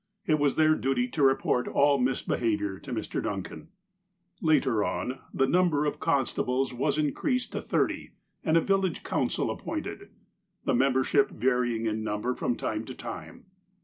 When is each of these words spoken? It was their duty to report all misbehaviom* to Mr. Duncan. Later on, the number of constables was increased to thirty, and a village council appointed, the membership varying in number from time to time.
It 0.25 0.39
was 0.39 0.55
their 0.55 0.73
duty 0.73 1.07
to 1.09 1.21
report 1.21 1.67
all 1.67 1.99
misbehaviom* 1.99 2.81
to 2.81 2.91
Mr. 2.91 3.21
Duncan. 3.21 3.67
Later 4.41 4.83
on, 4.83 5.19
the 5.31 5.45
number 5.45 5.85
of 5.85 5.99
constables 5.99 6.73
was 6.73 6.97
increased 6.97 7.51
to 7.51 7.61
thirty, 7.61 8.13
and 8.43 8.57
a 8.57 8.61
village 8.61 9.03
council 9.03 9.51
appointed, 9.51 10.09
the 10.65 10.73
membership 10.73 11.29
varying 11.29 11.85
in 11.85 12.03
number 12.03 12.33
from 12.33 12.55
time 12.55 12.83
to 12.85 12.95
time. 12.95 13.45